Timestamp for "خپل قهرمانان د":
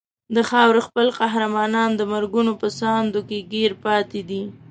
0.87-2.01